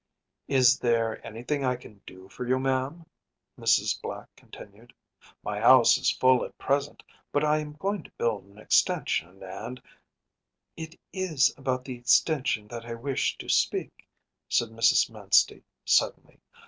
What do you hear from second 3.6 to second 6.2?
Mrs. Black continued. “My house is